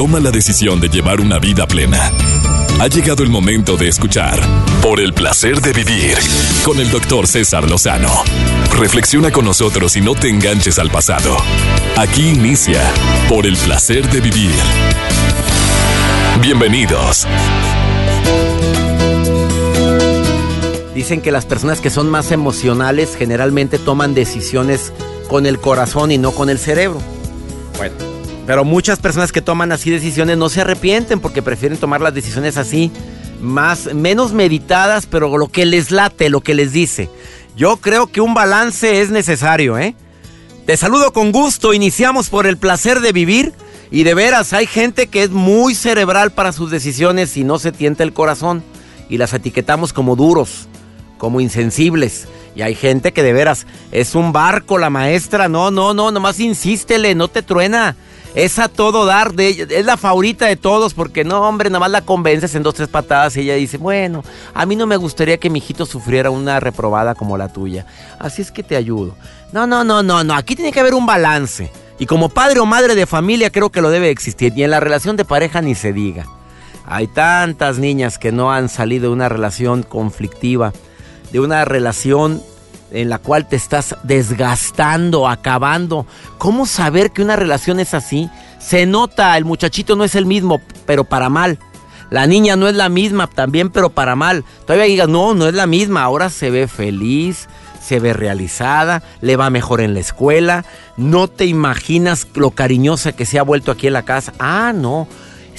[0.00, 2.10] toma la decisión de llevar una vida plena.
[2.80, 4.40] Ha llegado el momento de escuchar
[4.80, 6.16] Por el placer de vivir
[6.64, 8.08] con el doctor César Lozano.
[8.78, 11.36] Reflexiona con nosotros y no te enganches al pasado.
[11.98, 12.80] Aquí inicia
[13.28, 14.54] Por el placer de vivir.
[16.40, 17.26] Bienvenidos.
[20.94, 24.94] Dicen que las personas que son más emocionales generalmente toman decisiones
[25.28, 27.02] con el corazón y no con el cerebro.
[27.76, 28.09] Bueno,
[28.50, 32.56] pero muchas personas que toman así decisiones no se arrepienten porque prefieren tomar las decisiones
[32.56, 32.90] así,
[33.40, 37.08] más menos meditadas, pero lo que les late, lo que les dice.
[37.54, 39.94] Yo creo que un balance es necesario, ¿eh?
[40.66, 43.52] Te saludo con gusto, iniciamos por el placer de vivir
[43.92, 47.70] y de veras hay gente que es muy cerebral para sus decisiones y no se
[47.70, 48.64] tienta el corazón
[49.08, 50.66] y las etiquetamos como duros,
[51.18, 52.26] como insensibles.
[52.56, 56.40] Y hay gente que de veras es un barco la maestra, no, no, no, nomás
[56.40, 57.94] insístele, no te truena.
[58.34, 61.90] Es a todo dar, de, es la favorita de todos porque no, hombre, nada más
[61.90, 64.22] la convences en dos, tres patadas y ella dice, bueno,
[64.54, 67.86] a mí no me gustaría que mi hijito sufriera una reprobada como la tuya.
[68.20, 69.16] Así es que te ayudo.
[69.52, 71.72] No, no, no, no, no, aquí tiene que haber un balance.
[71.98, 74.52] Y como padre o madre de familia creo que lo debe existir.
[74.56, 76.26] Y en la relación de pareja ni se diga.
[76.86, 80.72] Hay tantas niñas que no han salido de una relación conflictiva,
[81.30, 82.42] de una relación
[82.90, 86.06] en la cual te estás desgastando, acabando.
[86.38, 88.28] ¿Cómo saber que una relación es así?
[88.58, 91.58] Se nota, el muchachito no es el mismo, pero para mal.
[92.10, 94.44] La niña no es la misma, también, pero para mal.
[94.66, 96.02] Todavía digas, no, no es la misma.
[96.02, 97.48] Ahora se ve feliz,
[97.80, 100.64] se ve realizada, le va mejor en la escuela.
[100.96, 104.32] No te imaginas lo cariñosa que se ha vuelto aquí en la casa.
[104.40, 105.06] Ah, no.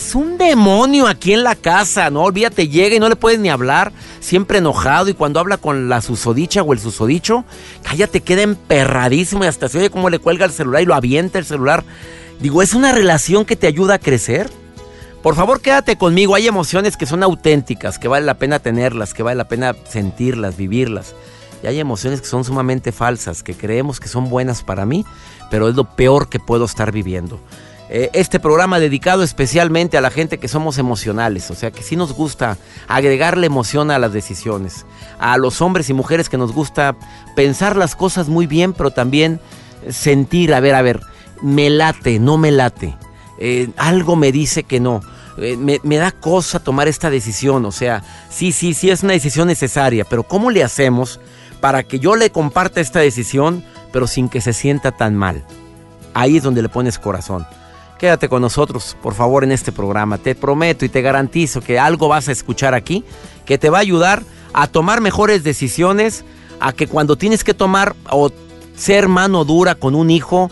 [0.01, 3.49] Es un demonio aquí en la casa, no olvídate, llega y no le puedes ni
[3.49, 7.45] hablar, siempre enojado y cuando habla con la susodicha o el susodicho,
[7.83, 11.37] cállate, queda emperradísimo y hasta se oye cómo le cuelga el celular y lo avienta
[11.37, 11.83] el celular.
[12.39, 14.49] Digo, es una relación que te ayuda a crecer.
[15.21, 19.21] Por favor, quédate conmigo, hay emociones que son auténticas, que vale la pena tenerlas, que
[19.21, 21.13] vale la pena sentirlas, vivirlas.
[21.63, 25.05] Y hay emociones que son sumamente falsas, que creemos que son buenas para mí,
[25.51, 27.39] pero es lo peor que puedo estar viviendo.
[27.93, 31.97] Eh, este programa dedicado especialmente a la gente que somos emocionales, o sea que sí
[31.97, 32.57] nos gusta
[32.87, 34.85] agregarle emoción a las decisiones,
[35.19, 36.95] a los hombres y mujeres que nos gusta
[37.35, 39.41] pensar las cosas muy bien, pero también
[39.89, 41.01] sentir, a ver, a ver,
[41.41, 42.95] me late, no me late,
[43.39, 45.01] eh, algo me dice que no.
[45.37, 49.13] Eh, me, me, da cosa tomar esta decisión, o sea, sí, sí, sí es una
[49.13, 51.19] decisión necesaria, pero ¿cómo le hacemos
[51.59, 55.43] para que yo le comparta esta decisión, pero sin que se sienta tan mal?
[56.13, 57.45] Ahí es donde le pones corazón.
[58.01, 60.17] Quédate con nosotros, por favor, en este programa.
[60.17, 63.05] Te prometo y te garantizo que algo vas a escuchar aquí
[63.45, 64.23] que te va a ayudar
[64.53, 66.25] a tomar mejores decisiones,
[66.59, 68.31] a que cuando tienes que tomar o
[68.75, 70.49] ser mano dura con un hijo,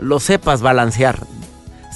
[0.00, 1.20] lo sepas balancear,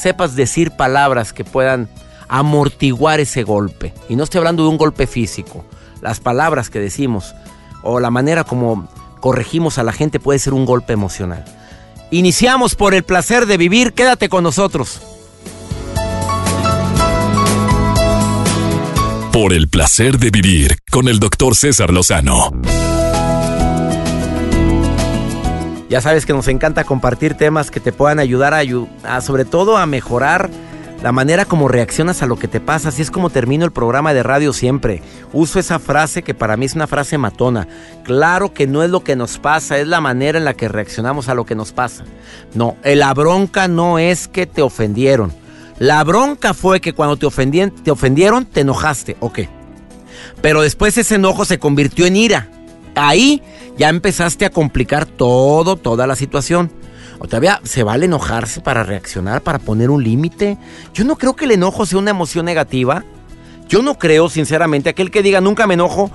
[0.01, 1.89] sepas decir palabras que puedan
[2.29, 3.93] amortiguar ese golpe.
[4.09, 5.65] Y no estoy hablando de un golpe físico.
[6.01, 7.35] Las palabras que decimos
[7.83, 11.45] o la manera como corregimos a la gente puede ser un golpe emocional.
[12.11, 13.93] Iniciamos por el placer de vivir.
[13.93, 15.01] Quédate con nosotros.
[19.33, 22.53] Por el placer de vivir con el doctor César Lozano.
[25.89, 28.63] Ya sabes que nos encanta compartir temas que te puedan ayudar a,
[29.05, 30.51] a sobre todo a mejorar
[31.03, 34.15] la manera como reaccionas a lo que te pasa, así es como termino el programa
[34.15, 35.03] de radio siempre.
[35.33, 37.69] Uso esa frase que para mí es una frase matona.
[38.03, 41.29] Claro que no es lo que nos pasa, es la manera en la que reaccionamos
[41.29, 42.05] a lo que nos pasa.
[42.55, 45.33] No, la bronca no es que te ofendieron.
[45.79, 49.41] La bronca fue que cuando te, ofendieron, te ofendieron, te enojaste, ok.
[50.41, 52.49] Pero después ese enojo se convirtió en ira.
[52.95, 53.43] Ahí
[53.77, 56.71] ya empezaste a complicar todo, toda la situación.
[57.19, 60.59] O todavía se vale enojarse para reaccionar, para poner un límite.
[60.93, 63.05] Yo no creo que el enojo sea una emoción negativa.
[63.69, 66.11] Yo no creo, sinceramente, aquel que diga nunca me enojo.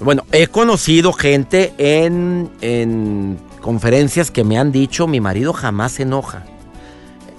[0.00, 6.02] Bueno, he conocido gente en, en conferencias que me han dicho mi marido jamás se
[6.02, 6.44] enoja.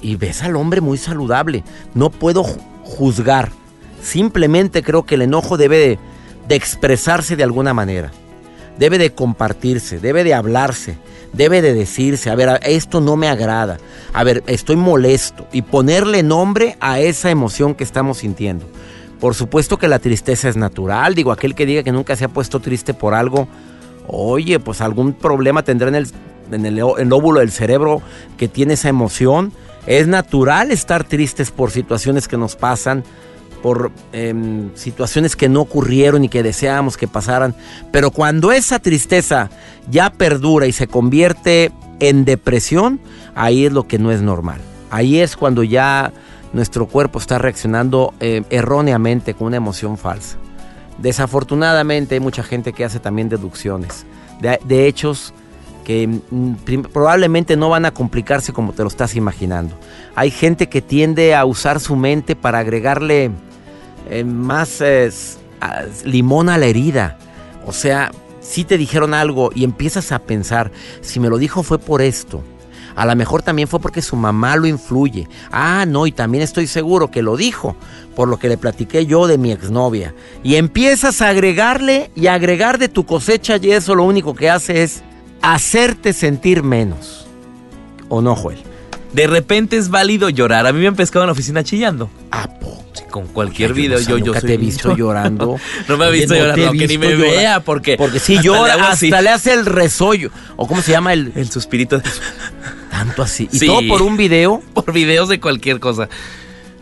[0.02, 1.64] Y ves al hombre muy saludable.
[1.94, 2.44] No puedo
[2.84, 3.52] juzgar.
[4.02, 6.00] Simplemente creo que el enojo debe de,
[6.48, 8.12] de expresarse de alguna manera.
[8.78, 10.98] Debe de compartirse, debe de hablarse
[11.34, 13.78] debe de decirse, a ver, esto no me agrada,
[14.14, 18.66] a ver, estoy molesto y ponerle nombre a esa emoción que estamos sintiendo.
[19.20, 22.30] Por supuesto que la tristeza es natural, digo, aquel que diga que nunca se ha
[22.30, 23.48] puesto triste por algo,
[24.08, 26.08] oye, pues algún problema tendrá en el,
[26.52, 28.02] en el, óvulo del cerebro
[28.38, 29.52] que tiene esa emoción.
[29.86, 33.04] Es natural estar tristes por situaciones que nos pasan,
[33.68, 37.54] por em, situaciones que no ocurrieron y que deseábamos que pasaran.
[37.92, 39.50] Pero cuando esa tristeza
[39.92, 43.02] ya perdura y se convierte en depresión,
[43.36, 44.62] ahí es lo que no es normal.
[44.90, 46.14] Ahí es cuando ya
[46.54, 50.38] nuestro cuerpo está reaccionando eh, erróneamente con una emoción falsa.
[50.98, 54.06] Desafortunadamente hay mucha gente que hace también deducciones
[54.40, 55.34] de, hechos
[55.84, 56.54] que mm,
[56.94, 59.76] probablemente no van a complicarse como te lo estás imaginando.
[60.16, 63.32] Hay gente que tiende a usar su mente para agregarle
[64.10, 64.82] eh, más
[66.04, 67.18] limón a la herida.
[67.66, 68.12] O sea,
[68.42, 70.72] si te dijeron algo y empiezas a pensar,
[71.02, 72.44] si me lo dijo fue por esto.
[72.96, 75.28] A lo mejor también fue porque su mamá lo influye.
[75.52, 77.76] Ah, no, y también estoy seguro que lo dijo
[78.16, 80.16] por lo que le platiqué yo de mi exnovia.
[80.44, 84.82] Y empiezas a agregarle y agregar de tu cosecha y eso lo único que hace
[84.82, 85.04] es
[85.44, 87.28] hacerte sentir menos.
[88.10, 88.64] ¿O no, Joel?
[89.14, 90.66] De repente es válido llorar.
[90.66, 92.10] A mí me han pescado en la oficina chillando.
[92.32, 92.57] ¿A
[93.10, 95.58] con cualquier video yo, yo, te he visto llorando.
[95.88, 97.98] no me ha visto llorando, que ni me vea, porque.
[97.98, 100.32] Porque si llora, hasta le hace el resollo.
[100.56, 101.32] ¿O cómo se llama el.
[101.36, 102.02] El suspirito.
[102.92, 103.48] Tanto así.
[103.52, 104.62] ¿Y todo por un video?
[104.74, 106.10] Por videos de cualquier cosa.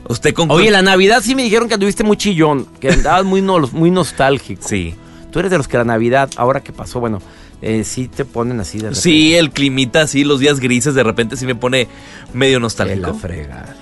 [0.07, 0.51] Usted con.
[0.51, 4.67] Oye, la Navidad sí me dijeron que anduviste muy chillón, que andabas muy, muy nostálgico.
[4.67, 4.95] Sí.
[5.31, 7.21] Tú eres de los que la Navidad, ahora que pasó, bueno,
[7.61, 9.01] eh, sí te ponen así de repente.
[9.01, 11.87] Sí, el climita así, los días grises, de repente sí me pone
[12.33, 13.07] medio nostálgico.
[13.07, 13.75] la fregada.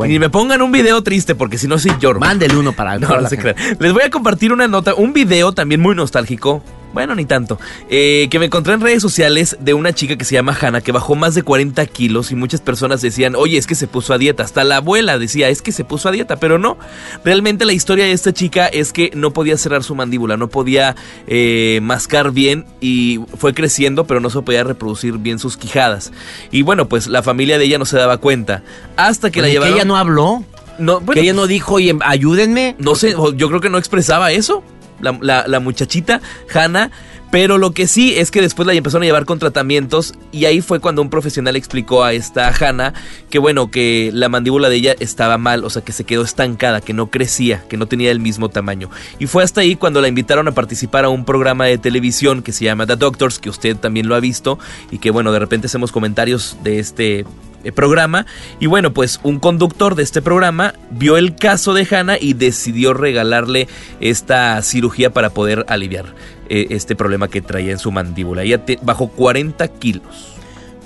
[0.00, 0.12] Bueno.
[0.14, 2.20] Ni me pongan un video triste porque si no sí lloro.
[2.20, 3.36] Mándele uno para no, no se
[3.78, 7.58] Les voy a compartir una nota, un video también muy nostálgico bueno, ni tanto.
[7.88, 10.92] Eh, que me encontré en redes sociales de una chica que se llama Hannah, que
[10.92, 14.18] bajó más de 40 kilos y muchas personas decían, oye, es que se puso a
[14.18, 14.42] dieta.
[14.42, 16.78] Hasta la abuela decía, es que se puso a dieta, pero no.
[17.24, 20.96] Realmente la historia de esta chica es que no podía cerrar su mandíbula, no podía
[21.26, 26.12] eh, mascar bien y fue creciendo, pero no se podía reproducir bien sus quijadas.
[26.50, 28.62] Y bueno, pues la familia de ella no se daba cuenta.
[28.96, 29.74] Hasta que la llevaron...
[29.74, 30.44] ¿Que ella no habló?
[30.78, 32.74] No, que ella no dijo, oye, ayúdenme.
[32.78, 34.64] No sé, yo creo que no expresaba eso
[35.00, 36.20] la, muchachita,
[36.52, 36.90] Hannah.
[37.30, 40.60] Pero lo que sí es que después la empezaron a llevar con tratamientos y ahí
[40.60, 42.92] fue cuando un profesional explicó a esta Hannah
[43.30, 46.80] que bueno, que la mandíbula de ella estaba mal, o sea, que se quedó estancada,
[46.80, 48.90] que no crecía, que no tenía el mismo tamaño.
[49.20, 52.50] Y fue hasta ahí cuando la invitaron a participar a un programa de televisión que
[52.50, 54.58] se llama The Doctors, que usted también lo ha visto
[54.90, 57.24] y que bueno, de repente hacemos comentarios de este
[57.74, 58.26] programa.
[58.58, 62.94] Y bueno, pues un conductor de este programa vio el caso de Hannah y decidió
[62.94, 63.68] regalarle
[64.00, 66.14] esta cirugía para poder aliviar
[66.48, 68.42] eh, este problema que traía en su mandíbula.
[68.42, 70.36] Ella bajó 40 kilos.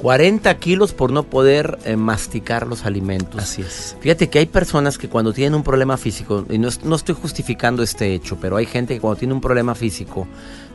[0.02, 3.42] 40 kilos por no poder eh, masticar los alimentos.
[3.42, 3.96] Así es.
[4.00, 7.82] Fíjate que hay personas que cuando tienen un problema físico, y no, no, estoy justificando
[7.82, 10.28] este hecho, pero hay gente que cuando tiene un problema físico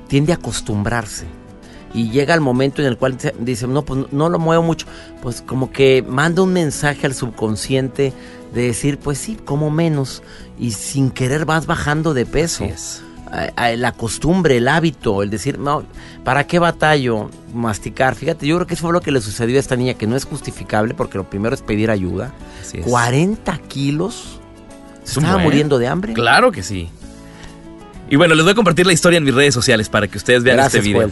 [0.08, 1.28] tiende a acostumbrarse
[1.94, 4.86] y llega el momento en el cual dice, no, pues no lo muevo mucho,
[5.22, 8.14] pues como que manda un mensaje al subconsciente
[8.54, 10.24] de decir, pues sí, como menos,
[10.60, 12.66] y sin querer vas bajando de peso.
[12.66, 13.04] Es.
[13.78, 15.84] La costumbre, el hábito, el decir, no,
[16.24, 17.30] ¿para qué batallo?
[17.54, 18.16] Masticar.
[18.16, 20.16] Fíjate, yo creo que eso fue lo que le sucedió a esta niña, que no
[20.16, 22.34] es justificable, porque lo primero es pedir ayuda.
[22.84, 24.40] 40 kilos.
[25.04, 26.14] ¿Se estaba muriendo de hambre?
[26.14, 26.90] Claro que sí.
[28.10, 30.42] Y bueno, les voy a compartir la historia en mis redes sociales para que ustedes
[30.42, 31.12] vean este video.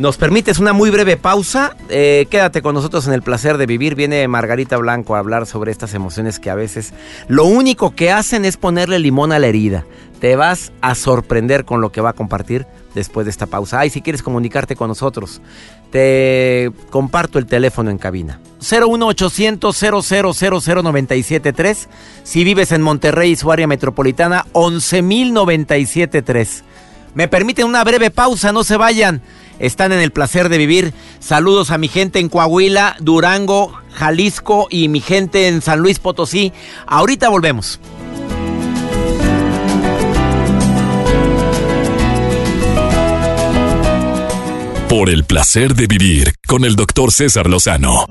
[0.00, 1.76] Nos permites una muy breve pausa.
[1.90, 3.94] Eh, quédate con nosotros en el placer de vivir.
[3.94, 6.94] Viene Margarita Blanco a hablar sobre estas emociones que a veces
[7.28, 9.84] lo único que hacen es ponerle limón a la herida.
[10.18, 13.78] Te vas a sorprender con lo que va a compartir después de esta pausa.
[13.78, 15.42] Ay, si quieres comunicarte con nosotros,
[15.92, 18.40] te comparto el teléfono en cabina.
[18.60, 21.88] 01800 00973
[22.22, 26.64] Si vives en Monterrey y su área metropolitana, 11973.
[27.12, 29.20] Me permiten una breve pausa, no se vayan
[29.60, 30.92] están en el placer de vivir.
[31.20, 36.52] Saludos a mi gente en Coahuila, Durango, Jalisco y mi gente en San Luis Potosí.
[36.86, 37.78] Ahorita volvemos.
[44.88, 48.06] Por el placer de vivir con el doctor César Lozano.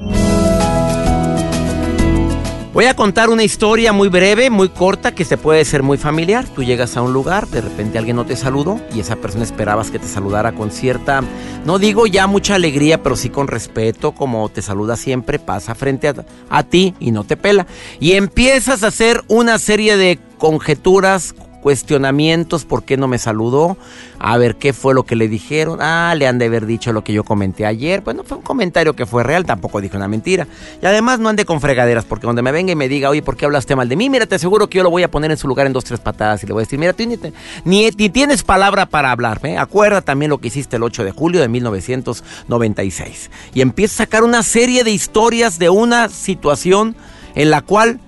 [2.71, 6.45] Voy a contar una historia muy breve, muy corta, que se puede ser muy familiar.
[6.45, 9.89] Tú llegas a un lugar, de repente alguien no te saludó y esa persona esperabas
[9.89, 11.23] que te saludara con cierta,
[11.65, 16.09] no digo ya mucha alegría, pero sí con respeto, como te saluda siempre, pasa frente
[16.09, 17.65] a, a ti y no te pela.
[17.99, 23.77] Y empiezas a hacer una serie de conjeturas, cuestionamientos, ¿por qué no me saludó?
[24.19, 25.79] A ver qué fue lo que le dijeron.
[25.81, 28.01] Ah, le han de haber dicho lo que yo comenté ayer.
[28.01, 30.47] Bueno, fue un comentario que fue real, tampoco dijo una mentira.
[30.81, 33.35] Y además no ande con fregaderas, porque donde me venga y me diga, oye, ¿por
[33.37, 34.09] qué hablaste mal de mí?
[34.09, 35.99] Mira, te aseguro que yo lo voy a poner en su lugar en dos, tres
[35.99, 37.17] patadas y le voy a decir, mira, tú ni,
[37.65, 39.39] ni, tienes palabra para hablar.
[39.43, 39.57] ¿eh?
[39.57, 43.31] Acuerda también lo que hiciste el 8 de julio de 1996.
[43.53, 46.95] Y empieza a sacar una serie de historias de una situación
[47.35, 47.99] en la cual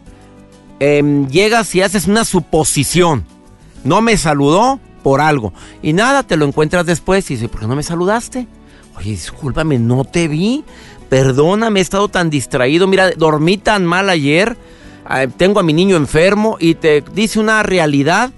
[0.79, 3.25] em, llegas y haces una suposición.
[3.83, 5.53] No me saludó por algo.
[5.81, 8.47] Y nada, te lo encuentras después y dice, ¿por qué no me saludaste?
[8.97, 10.63] Oye, discúlpame, no te vi.
[11.09, 12.88] Perdóname, he estado tan distraído.
[12.88, 14.57] Mira, dormí tan mal ayer.
[15.05, 18.31] ah, tengo a mi niño enfermo y te dice una realidad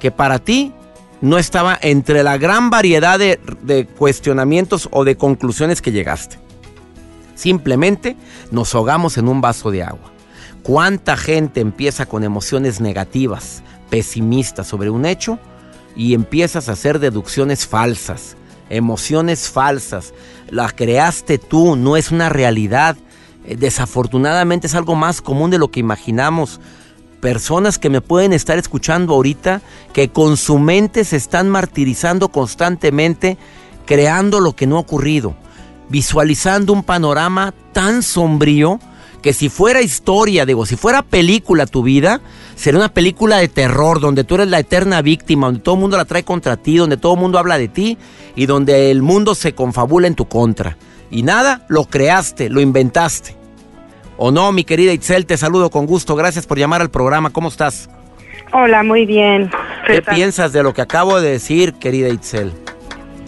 [0.00, 0.72] que para ti
[1.20, 6.38] no estaba entre la gran variedad de, de cuestionamientos o de conclusiones que llegaste.
[7.34, 8.16] Simplemente
[8.50, 10.12] nos ahogamos en un vaso de agua.
[10.62, 15.38] ¿Cuánta gente empieza con emociones negativas, pesimistas sobre un hecho
[15.94, 18.36] y empiezas a hacer deducciones falsas,
[18.70, 20.12] emociones falsas?
[20.50, 22.96] La creaste tú, no es una realidad.
[23.44, 26.60] Eh, desafortunadamente es algo más común de lo que imaginamos.
[27.20, 29.62] Personas que me pueden estar escuchando ahorita,
[29.92, 33.38] que con su mente se están martirizando constantemente,
[33.86, 35.34] creando lo que no ha ocurrido,
[35.88, 38.78] visualizando un panorama tan sombrío
[39.26, 42.20] que si fuera historia, digo, si fuera película tu vida,
[42.54, 45.96] sería una película de terror, donde tú eres la eterna víctima, donde todo el mundo
[45.96, 47.98] la trae contra ti, donde todo el mundo habla de ti
[48.36, 50.76] y donde el mundo se confabula en tu contra.
[51.10, 53.34] Y nada, lo creaste, lo inventaste.
[54.16, 55.26] ¿O no, mi querida Itzel?
[55.26, 56.14] Te saludo con gusto.
[56.14, 57.30] Gracias por llamar al programa.
[57.30, 57.90] ¿Cómo estás?
[58.52, 59.50] Hola, muy bien.
[59.88, 62.52] ¿Qué piensas de lo que acabo de decir, querida Itzel?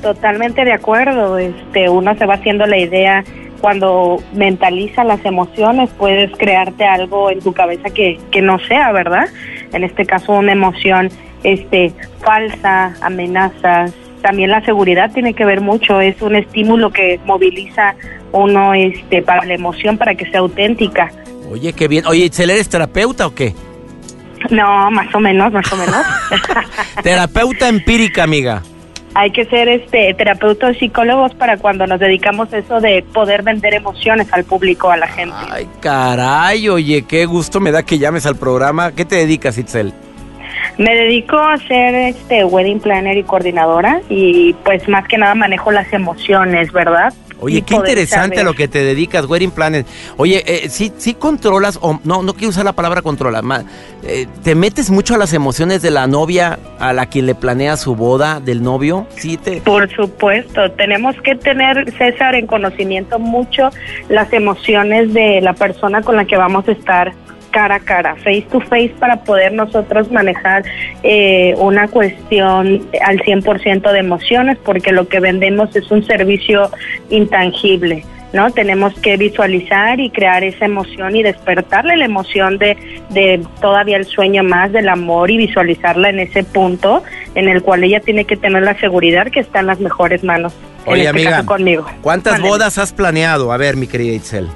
[0.00, 1.38] Totalmente de acuerdo.
[1.38, 3.24] Este, uno se va haciendo la idea
[3.60, 9.28] cuando mentaliza las emociones, puedes crearte algo en tu cabeza que, que no sea, ¿verdad?
[9.72, 11.10] En este caso, una emoción
[11.42, 13.92] este, falsa, amenazas.
[14.22, 17.94] También la seguridad tiene que ver mucho, es un estímulo que moviliza
[18.32, 21.10] uno este, para la emoción, para que sea auténtica.
[21.50, 22.06] Oye, qué bien.
[22.06, 23.54] Oye, ¿Itzel, eres terapeuta o qué?
[24.50, 26.06] No, más o menos, más o menos.
[27.02, 28.62] terapeuta empírica, amiga
[29.18, 33.74] hay que ser este terapeutas psicólogos para cuando nos dedicamos a eso de poder vender
[33.74, 35.34] emociones al público, a la gente.
[35.50, 38.92] Ay, caray, oye, qué gusto me da que llames al programa.
[38.92, 39.92] ¿Qué te dedicas, Itzel?
[40.76, 45.72] Me dedico a ser este wedding planner y coordinadora y pues más que nada manejo
[45.72, 47.12] las emociones, ¿verdad?
[47.40, 49.86] Oye, qué interesante lo que te dedicas, Wedding Planet.
[50.16, 53.44] Oye, eh, ¿sí, ¿sí, controlas, o no, no quiero usar la palabra controlar,
[54.02, 57.76] eh, ¿te metes mucho a las emociones de la novia a la quien le planea
[57.76, 59.06] su boda, del novio?
[59.16, 59.60] ¿Sí te...
[59.60, 63.70] Por supuesto, tenemos que tener, César, en conocimiento mucho
[64.08, 67.12] las emociones de la persona con la que vamos a estar
[67.58, 70.62] cara a cara, face to face, para poder nosotros manejar
[71.02, 76.70] eh, una cuestión al 100% de emociones, porque lo que vendemos es un servicio
[77.10, 78.04] intangible.
[78.32, 78.52] ¿no?
[78.52, 82.76] Tenemos que visualizar y crear esa emoción y despertarle la emoción de,
[83.10, 87.02] de todavía el sueño más del amor y visualizarla en ese punto
[87.34, 90.52] en el cual ella tiene que tener la seguridad que está en las mejores manos.
[90.86, 91.86] Oye, este amiga, conmigo.
[92.02, 93.50] ¿cuántas bodas has planeado?
[93.50, 94.46] A ver, mi querida Itzel.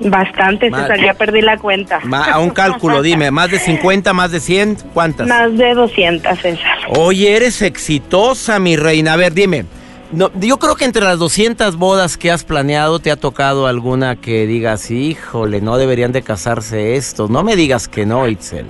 [0.00, 2.00] Bastante, César, ya perdí la cuenta.
[2.32, 4.76] a un cálculo, dime, ¿más de 50, más de 100?
[4.94, 5.28] ¿Cuántas?
[5.28, 6.78] Más de 200, César.
[6.96, 9.12] Oye, eres exitosa, mi reina.
[9.12, 9.66] A ver, dime.
[10.12, 14.16] No, yo creo que entre las 200 bodas que has planeado te ha tocado alguna
[14.16, 17.30] que digas, híjole, no deberían de casarse estos.
[17.30, 18.66] No me digas que no, Itzel.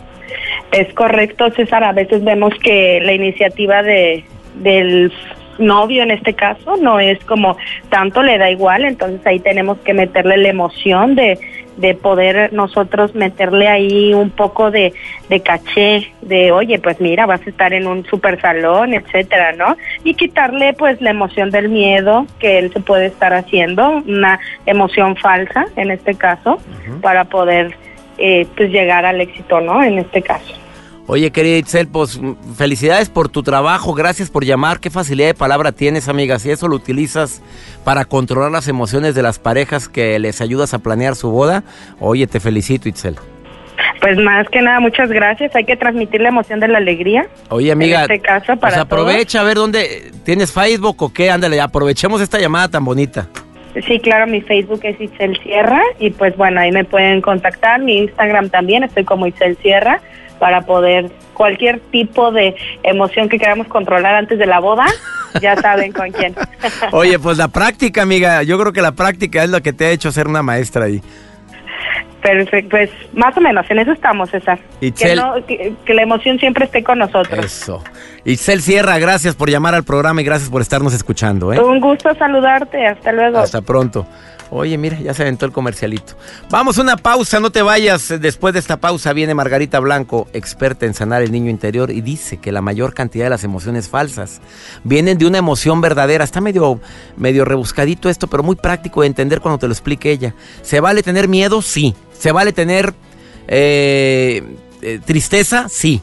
[0.72, 1.82] Es correcto, César.
[1.82, 4.24] A veces vemos que la iniciativa de,
[4.56, 5.10] del
[5.60, 7.56] novio en este caso, no es como
[7.88, 11.38] tanto le da igual, entonces ahí tenemos que meterle la emoción de,
[11.76, 14.92] de poder nosotros meterle ahí un poco de,
[15.28, 19.76] de caché, de oye, pues mira, vas a estar en un super salón, etcétera, ¿no?
[20.04, 25.16] Y quitarle pues la emoción del miedo que él se puede estar haciendo, una emoción
[25.16, 26.58] falsa en este caso,
[27.00, 27.74] para poder
[28.18, 29.82] eh, pues llegar al éxito, ¿no?
[29.82, 30.54] En este caso.
[31.12, 32.20] Oye, querida Itzel, pues
[32.56, 34.78] felicidades por tu trabajo, gracias por llamar.
[34.78, 36.38] Qué facilidad de palabra tienes, amiga.
[36.38, 37.42] Si eso lo utilizas
[37.82, 41.64] para controlar las emociones de las parejas que les ayudas a planear su boda,
[41.98, 43.16] oye, te felicito, Itzel.
[44.00, 45.52] Pues más que nada, muchas gracias.
[45.56, 47.26] Hay que transmitir la emoción de la alegría.
[47.48, 51.28] Oye, amiga, en este caso para pues aprovecha a ver dónde tienes Facebook o qué.
[51.32, 53.26] Ándale, aprovechemos esta llamada tan bonita.
[53.86, 57.80] Sí, claro, mi Facebook es Itzel Sierra y pues bueno, ahí me pueden contactar.
[57.80, 60.00] Mi Instagram también, estoy como Itzel Sierra
[60.38, 64.86] para poder cualquier tipo de emoción que queramos controlar antes de la boda,
[65.40, 66.34] ya saben con quién.
[66.92, 69.90] Oye, pues la práctica, amiga, yo creo que la práctica es lo que te ha
[69.90, 71.00] hecho ser una maestra ahí.
[72.20, 74.58] Perfecto, pues más o menos, en eso estamos, César.
[74.80, 77.44] Que, que, la emoción siempre esté con nosotros.
[77.44, 77.82] Eso.
[78.24, 81.52] Itzel Sierra, gracias por llamar al programa y gracias por estarnos escuchando.
[81.52, 81.60] ¿eh?
[81.60, 83.38] Un gusto saludarte, hasta luego.
[83.38, 84.06] Hasta pronto.
[84.52, 86.14] Oye, mira, ya se aventó el comercialito.
[86.50, 88.12] Vamos a una pausa, no te vayas.
[88.20, 92.38] Después de esta pausa viene Margarita Blanco, experta en sanar el niño interior, y dice
[92.38, 94.40] que la mayor cantidad de las emociones falsas
[94.82, 96.24] vienen de una emoción verdadera.
[96.24, 96.80] Está medio,
[97.16, 100.34] medio rebuscadito esto, pero muy práctico de entender cuando te lo explique ella.
[100.62, 101.62] ¿Se vale tener miedo?
[101.62, 101.94] Sí.
[102.18, 102.92] ¿Se vale tener
[103.46, 104.42] eh,
[104.82, 105.68] eh, tristeza?
[105.68, 106.02] Sí.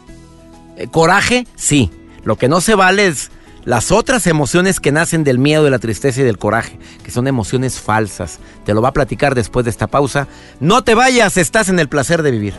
[0.77, 1.45] Eh, ¿Coraje?
[1.55, 1.91] Sí.
[2.23, 3.29] Lo que no se vale es
[3.67, 7.27] las otras emociones que nacen del miedo, de la tristeza y del coraje, que son
[7.27, 8.39] emociones falsas.
[8.65, 10.29] Te lo va a platicar después de esta pausa.
[10.61, 12.53] No te vayas, estás en el placer de vivir.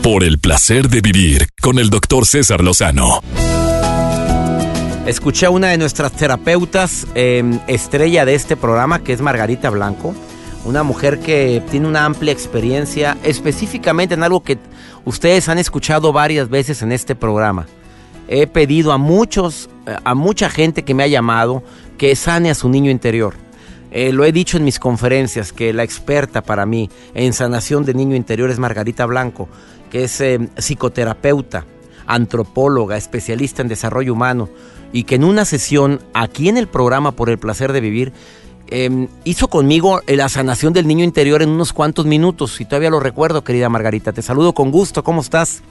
[0.00, 3.20] Por el placer de vivir con el doctor César Lozano.
[5.06, 10.14] Escuché a una de nuestras terapeutas em, estrella de este programa, que es Margarita Blanco
[10.64, 14.58] una mujer que tiene una amplia experiencia específicamente en algo que
[15.04, 17.66] ustedes han escuchado varias veces en este programa.
[18.28, 21.62] He pedido a muchos, eh, a mucha gente que me ha llamado
[21.98, 23.34] que sane a su niño interior.
[23.90, 27.92] Eh, lo he dicho en mis conferencias que la experta para mí en sanación de
[27.92, 29.48] niño interior es Margarita Blanco,
[29.90, 31.66] que es em, psicoterapeuta,
[32.06, 34.48] antropóloga, especialista en desarrollo humano
[34.92, 38.12] y que en una sesión aquí en el programa Por el Placer de Vivir
[38.72, 43.00] em, hizo conmigo la sanación del niño interior en unos cuantos minutos y todavía lo
[43.00, 44.12] recuerdo, querida Margarita.
[44.12, 45.62] Te saludo con gusto, ¿cómo estás?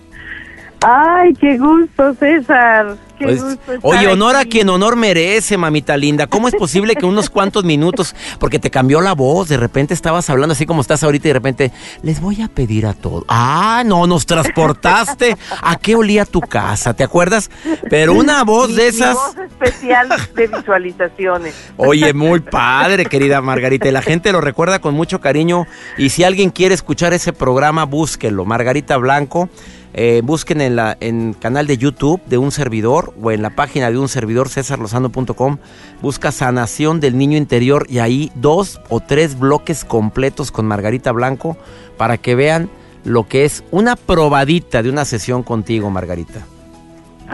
[0.82, 2.98] Ay, qué gusto, César.
[3.20, 3.44] Pues,
[3.82, 6.28] oye, honor a quien honor merece, mamita linda.
[6.28, 10.30] ¿Cómo es posible que unos cuantos minutos, porque te cambió la voz, de repente estabas
[10.30, 11.72] hablando así como estás ahorita y de repente,
[12.02, 13.24] les voy a pedir a todos.
[13.28, 15.38] Ah, no, nos transportaste.
[15.62, 16.94] ¿A qué olía tu casa?
[16.94, 17.52] ¿Te acuerdas?
[17.90, 19.14] Pero una voz de esas...
[19.14, 21.56] voz especial de visualizaciones.
[21.78, 23.88] Oye, muy padre, querida Margarita.
[23.88, 25.68] Y la gente lo recuerda con mucho cariño.
[25.98, 28.46] Y si alguien quiere escuchar ese programa, búsquelo.
[28.46, 29.50] Margarita Blanco.
[29.94, 33.92] Eh, busquen en la en canal de YouTube de un servidor o en la página
[33.92, 35.58] de un servidor cesarlozano.com.
[36.02, 41.58] Busca sanación del niño interior y ahí dos o tres bloques completos con Margarita Blanco
[41.98, 42.70] para que vean
[43.04, 46.46] lo que es una probadita de una sesión contigo, Margarita.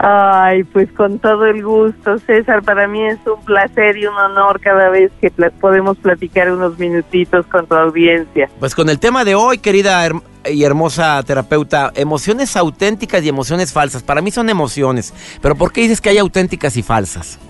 [0.00, 2.62] Ay, pues con todo el gusto, César.
[2.62, 7.44] Para mí es un placer y un honor cada vez que podemos platicar unos minutitos
[7.46, 8.48] con tu audiencia.
[8.60, 10.08] Pues con el tema de hoy, querida
[10.48, 14.04] y hermosa terapeuta, emociones auténticas y emociones falsas.
[14.04, 15.12] Para mí son emociones,
[15.42, 17.40] pero ¿por qué dices que hay auténticas y falsas?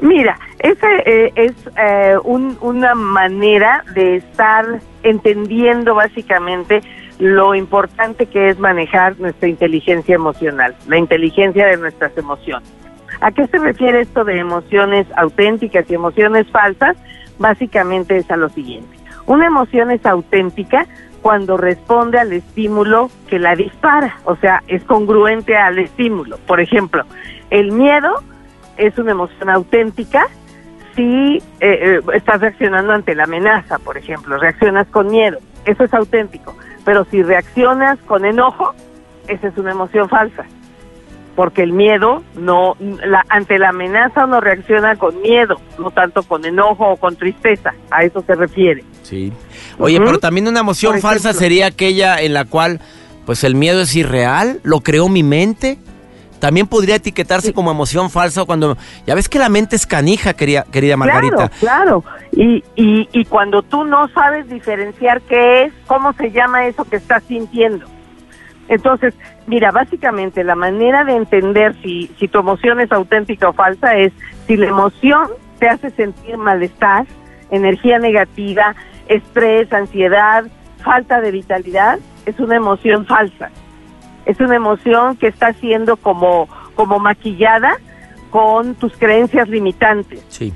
[0.00, 6.82] Mira, esa eh, es eh, una manera de estar entendiendo básicamente
[7.18, 12.68] lo importante que es manejar nuestra inteligencia emocional, la inteligencia de nuestras emociones.
[13.20, 16.96] ¿A qué se refiere esto de emociones auténticas y emociones falsas?
[17.38, 18.96] Básicamente es a lo siguiente.
[19.26, 20.86] Una emoción es auténtica
[21.22, 26.36] cuando responde al estímulo que la dispara, o sea, es congruente al estímulo.
[26.46, 27.04] Por ejemplo,
[27.50, 28.12] el miedo
[28.76, 30.26] es una emoción auténtica
[30.94, 35.94] si eh, eh, estás reaccionando ante la amenaza, por ejemplo, reaccionas con miedo, eso es
[35.94, 36.54] auténtico.
[36.84, 38.74] Pero si reaccionas con enojo,
[39.28, 40.44] esa es una emoción falsa.
[41.34, 46.44] Porque el miedo no, la, ante la amenaza uno reacciona con miedo, no tanto con
[46.44, 47.74] enojo o con tristeza.
[47.90, 48.84] A eso se refiere.
[49.02, 49.32] Sí.
[49.78, 52.80] Oye, pero también una emoción falsa sería aquella en la cual,
[53.26, 55.78] pues el miedo es irreal, lo creó mi mente.
[56.44, 58.76] También podría etiquetarse como emoción falsa cuando...
[59.06, 61.48] Ya ves que la mente es canija, querida, querida Margarita.
[61.58, 62.04] Claro, claro.
[62.32, 66.96] Y, y, y cuando tú no sabes diferenciar qué es, cómo se llama eso que
[66.96, 67.86] estás sintiendo.
[68.68, 69.14] Entonces,
[69.46, 74.12] mira, básicamente la manera de entender si, si tu emoción es auténtica o falsa es
[74.46, 75.28] si la emoción
[75.58, 77.06] te hace sentir malestar,
[77.52, 78.74] energía negativa,
[79.08, 80.44] estrés, ansiedad,
[80.84, 83.50] falta de vitalidad, es una emoción falsa
[84.26, 87.78] es una emoción que está siendo como, como maquillada
[88.30, 90.24] con tus creencias limitantes.
[90.28, 90.52] Sí.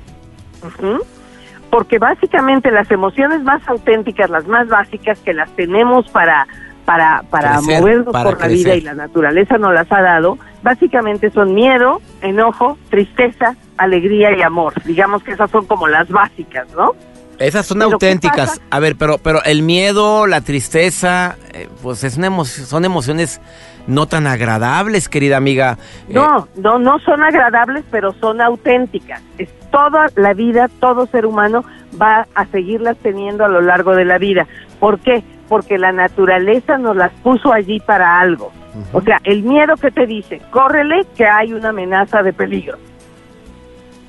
[1.69, 6.47] Porque básicamente las emociones más auténticas, las más básicas que las tenemos para
[6.89, 11.53] para, para movernos por la vida y la naturaleza nos las ha dado, básicamente son
[11.53, 14.73] miedo, enojo, tristeza, alegría y amor.
[14.85, 16.95] Digamos que esas son como las básicas, ¿no?
[17.39, 18.61] Esas son auténticas.
[18.69, 23.41] A ver, pero, pero el miedo, la tristeza, eh, pues es una son emociones
[23.87, 25.77] no tan agradables, querida amiga.
[26.07, 29.21] Eh, no, no, no son agradables, pero son auténticas.
[29.37, 31.63] Es toda la vida, todo ser humano
[31.99, 34.47] va a seguirlas teniendo a lo largo de la vida.
[34.79, 35.23] ¿Por qué?
[35.47, 38.51] Porque la naturaleza nos las puso allí para algo.
[38.93, 42.77] O sea, el miedo que te dice, córrele que hay una amenaza de peligro.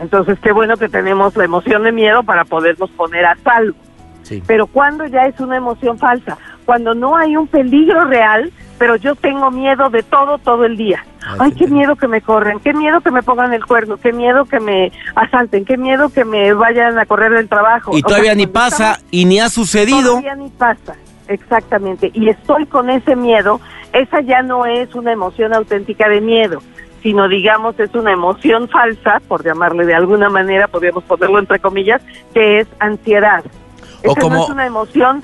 [0.00, 3.76] Entonces, qué bueno que tenemos la emoción de miedo para podernos poner a salvo.
[4.46, 9.16] Pero cuando ya es una emoción falsa, cuando no hay un peligro real, pero yo
[9.16, 11.04] tengo miedo de todo todo el día.
[11.26, 14.12] Ah, Ay, qué miedo que me corren, qué miedo que me pongan el cuerno, qué
[14.12, 17.90] miedo que me asalten, qué miedo que me vayan a correr del trabajo.
[17.96, 20.10] Y todavía ni pasa y ni ha sucedido.
[20.10, 20.94] Todavía ni pasa,
[21.26, 22.10] exactamente.
[22.14, 23.60] Y estoy con ese miedo,
[23.92, 26.62] esa ya no es una emoción auténtica de miedo
[27.02, 32.02] sino digamos es una emoción falsa, por llamarle de alguna manera, podríamos ponerlo entre comillas,
[32.34, 33.44] que es ansiedad.
[34.04, 34.36] O como...
[34.36, 35.22] no es una emoción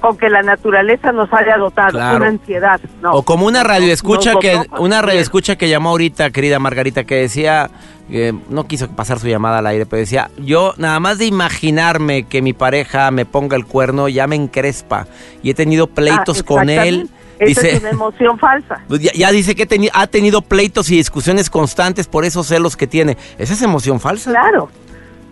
[0.00, 2.80] con que la naturaleza nos haya dotado, una ansiedad.
[3.02, 3.14] No.
[3.14, 7.16] O como una radio escucha que una radio escucha que llamó ahorita, querida Margarita, que
[7.16, 7.70] decía
[8.08, 12.22] que no quiso pasar su llamada al aire, pero decía, yo nada más de imaginarme
[12.22, 15.06] que mi pareja me ponga el cuerno ya me encrespa
[15.42, 18.80] y he tenido pleitos ah, con él Esa es una emoción falsa.
[18.88, 23.16] Pues ya, dice que ha tenido pleitos y discusiones constantes por esos celos que tiene.
[23.38, 24.30] Esa es emoción falsa.
[24.30, 24.70] Claro.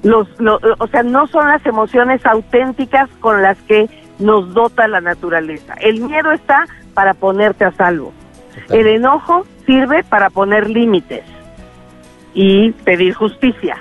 [0.02, 0.28] Los,
[0.78, 3.88] o sea, no son las emociones auténticas con las que
[4.18, 5.74] nos dota la naturaleza.
[5.80, 8.12] El miedo está para ponerte a salvo.
[8.70, 11.24] El enojo sirve para poner límites
[12.34, 13.78] y pedir justicia.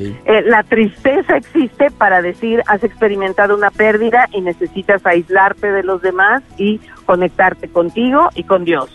[0.00, 6.02] Eh, la tristeza existe para decir has experimentado una pérdida y necesitas aislarte de los
[6.02, 8.90] demás y conectarte contigo y con Dios.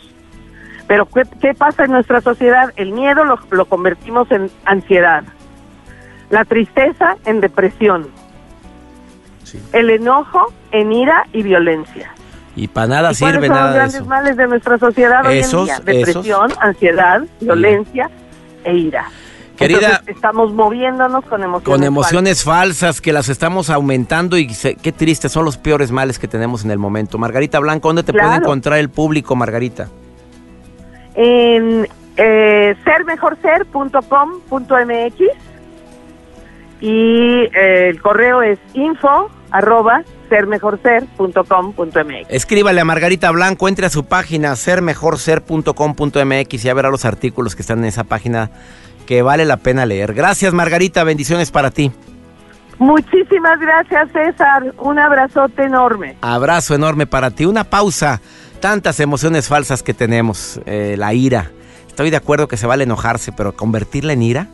[0.87, 2.73] Pero ¿qué, pasa en nuestra sociedad?
[2.75, 5.23] El miedo lo, lo, convertimos en ansiedad,
[6.29, 8.07] la tristeza en depresión,
[9.71, 12.11] el enojo en ira y violencia.
[12.55, 15.79] Y para nada sirve nada los grandes males de nuestra sociedad hoy en día?
[15.79, 18.09] Depresión, ansiedad, violencia
[18.63, 19.05] e ira.
[19.61, 22.99] Querida, estamos moviéndonos con emociones con emociones falsas.
[22.99, 26.79] que las estamos aumentando y qué triste son los peores males que tenemos en el
[26.79, 27.17] momento.
[27.17, 29.87] Margarita Blanco, ¿dónde te puede encontrar el público, Margarita?
[31.15, 35.21] En eh, sermejorser.com.mx
[36.81, 42.27] y eh, el correo es info arroba sermejorser.com.mx.
[42.29, 47.55] Escríbale a Margarita Blanco, entre a su página sermejorser.com.mx y a ver a los artículos
[47.55, 48.49] que están en esa página
[49.05, 50.13] que vale la pena leer.
[50.13, 51.91] Gracias Margarita, bendiciones para ti.
[52.79, 56.17] Muchísimas gracias César, un abrazote enorme.
[56.21, 58.21] Abrazo enorme para ti, una pausa.
[58.59, 61.51] Tantas emociones falsas que tenemos, eh, la ira.
[61.87, 64.47] Estoy de acuerdo que se vale enojarse, pero convertirla en ira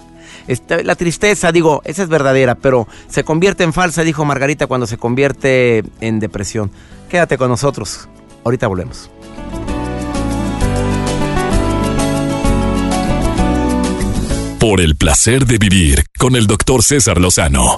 [0.84, 4.98] la tristeza, digo, esa es verdadera, pero se convierte en falsa, dijo Margarita, cuando se
[4.98, 6.72] convierte en depresión.
[7.10, 8.08] Quédate con nosotros.
[8.44, 9.10] Ahorita volvemos.
[14.60, 17.78] Por el placer de vivir con el doctor César Lozano.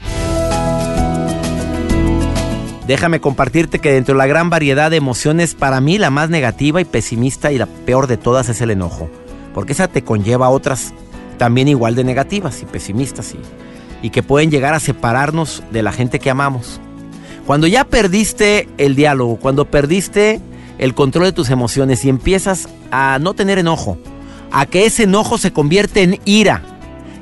[2.87, 6.79] Déjame compartirte que dentro de la gran variedad de emociones, para mí la más negativa
[6.79, 9.09] y pesimista y la peor de todas es el enojo,
[9.53, 10.93] porque esa te conlleva a otras
[11.37, 15.91] también igual de negativas y pesimistas y, y que pueden llegar a separarnos de la
[15.91, 16.79] gente que amamos.
[17.45, 20.39] Cuando ya perdiste el diálogo, cuando perdiste
[20.77, 23.97] el control de tus emociones y empiezas a no tener enojo,
[24.51, 26.63] a que ese enojo se convierte en ira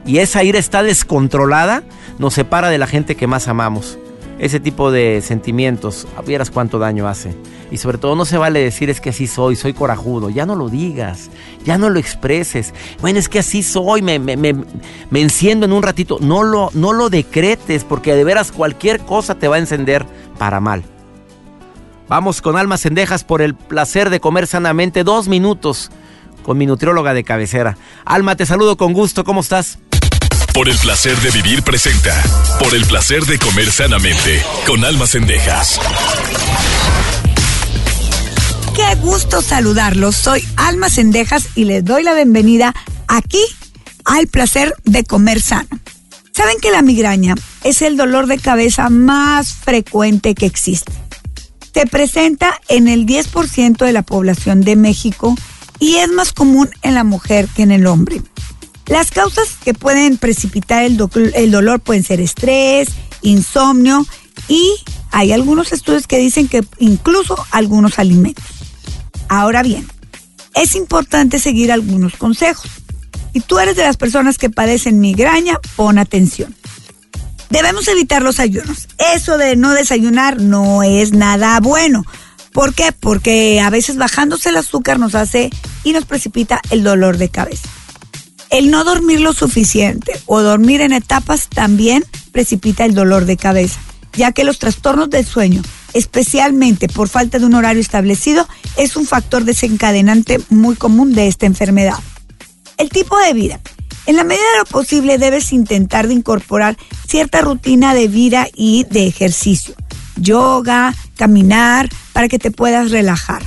[0.08, 1.84] y esa ira está descontrolada,
[2.18, 4.00] nos separa de la gente que más amamos.
[4.40, 7.36] Ese tipo de sentimientos, vieras cuánto daño hace.
[7.72, 10.30] Y sobre todo no se vale decir es que así soy, soy corajudo.
[10.30, 11.30] Ya no lo digas,
[11.66, 12.74] ya no lo expreses.
[13.02, 14.56] Bueno, es que así soy, me, me, me,
[15.10, 16.18] me enciendo en un ratito.
[16.22, 20.06] No lo, no lo decretes porque de veras cualquier cosa te va a encender
[20.38, 20.84] para mal.
[22.08, 25.04] Vamos con almas cendejas por el placer de comer sanamente.
[25.04, 25.92] Dos minutos
[26.44, 27.76] con mi nutrióloga de cabecera.
[28.06, 29.26] Alma, te saludo con gusto.
[29.26, 29.80] ¿Cómo estás?
[30.58, 32.20] Por el placer de vivir presenta.
[32.60, 34.42] Por el placer de comer sanamente.
[34.66, 35.80] Con almas cendejas.
[38.76, 40.16] Qué gusto saludarlos.
[40.16, 42.74] Soy Alma Cendejas y les doy la bienvenida
[43.08, 43.44] aquí
[44.04, 45.70] al placer de comer sano.
[46.32, 50.92] Saben que la migraña es el dolor de cabeza más frecuente que existe.
[51.72, 55.36] Se presenta en el 10% de la población de México
[55.78, 58.24] y es más común en la mujer que en el hombre.
[58.88, 62.88] Las causas que pueden precipitar el, dolor pueden ser estrés,
[63.22, 64.06] insomnio
[64.48, 64.74] y
[65.12, 68.46] hay algunos estudios que dicen que incluso algunos alimentos.
[69.28, 69.88] Ahora bien,
[70.56, 72.72] es importante seguir algunos consejos.
[73.34, 76.56] Si tú eres de las personas que padecen migraña, pon atención.
[77.50, 78.88] Debemos evitar los ayunos.
[79.14, 82.06] Eso de no desayunar no es nada bueno.
[82.54, 82.92] ¿Por qué?
[82.94, 85.50] Porque a veces bajándose el azúcar nos hace
[85.84, 87.70] y nos precipita el dolor de cabeza.
[88.50, 93.80] El no dormir lo suficiente o dormir en etapas también precipita el dolor de cabeza,
[94.14, 95.62] ya que los trastornos del sueño
[95.98, 101.46] especialmente por falta de un horario establecido, es un factor desencadenante muy común de esta
[101.46, 101.98] enfermedad.
[102.78, 103.60] El tipo de vida.
[104.06, 108.86] En la medida de lo posible debes intentar de incorporar cierta rutina de vida y
[108.86, 109.76] de ejercicio.
[110.16, 113.44] Yoga, caminar, para que te puedas relajar.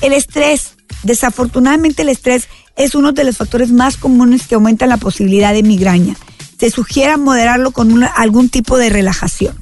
[0.00, 0.74] El estrés.
[1.02, 5.62] Desafortunadamente el estrés es uno de los factores más comunes que aumentan la posibilidad de
[5.62, 6.16] migraña.
[6.58, 9.56] Se sugiere moderarlo con algún tipo de relajación.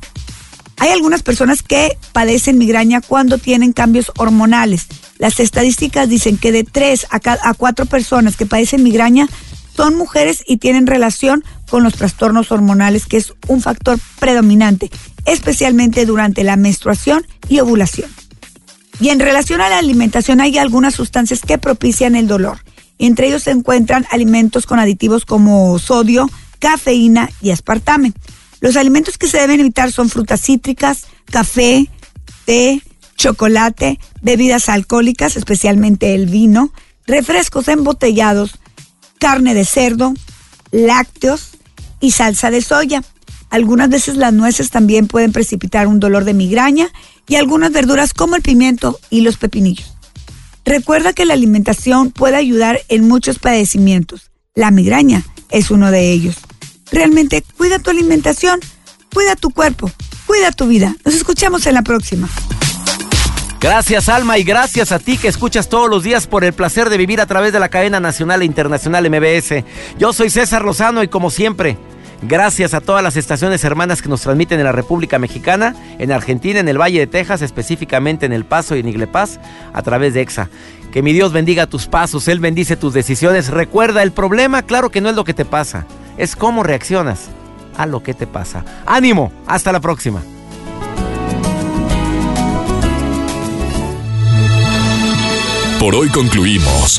[0.76, 4.86] Hay algunas personas que padecen migraña cuando tienen cambios hormonales.
[5.18, 9.28] Las estadísticas dicen que de 3 a 4 personas que padecen migraña
[9.76, 14.90] son mujeres y tienen relación con los trastornos hormonales, que es un factor predominante,
[15.24, 18.10] especialmente durante la menstruación y ovulación.
[19.00, 22.58] Y en relación a la alimentación hay algunas sustancias que propician el dolor.
[22.98, 26.28] Entre ellos se encuentran alimentos con aditivos como sodio,
[26.58, 28.12] cafeína y aspartame.
[28.60, 31.90] Los alimentos que se deben evitar son frutas cítricas, café,
[32.44, 32.82] té,
[33.16, 36.72] chocolate, bebidas alcohólicas, especialmente el vino,
[37.06, 38.58] refrescos embotellados,
[39.18, 40.14] carne de cerdo,
[40.70, 41.50] lácteos
[42.00, 43.02] y salsa de soya.
[43.50, 46.88] Algunas veces las nueces también pueden precipitar un dolor de migraña
[47.28, 49.93] y algunas verduras como el pimiento y los pepinillos.
[50.64, 54.30] Recuerda que la alimentación puede ayudar en muchos padecimientos.
[54.54, 56.36] La migraña es uno de ellos.
[56.90, 58.60] Realmente cuida tu alimentación,
[59.12, 59.90] cuida tu cuerpo,
[60.26, 60.96] cuida tu vida.
[61.04, 62.28] Nos escuchamos en la próxima.
[63.60, 66.98] Gracias Alma y gracias a ti que escuchas todos los días por el placer de
[66.98, 69.64] vivir a través de la cadena nacional e internacional MBS.
[69.98, 71.78] Yo soy César Lozano y como siempre,
[72.26, 76.60] gracias a todas las estaciones hermanas que nos transmiten en la República Mexicana, en Argentina,
[76.60, 79.38] en el Valle de Texas, específicamente en El Paso y en Iglepaz,
[79.72, 80.48] a través de EXA.
[80.92, 83.48] Que mi Dios bendiga tus pasos, Él bendice tus decisiones.
[83.48, 87.28] Recuerda, el problema claro que no es lo que te pasa, es cómo reaccionas
[87.76, 88.64] a lo que te pasa.
[88.86, 90.22] Ánimo, hasta la próxima.
[95.84, 96.98] Por hoy concluimos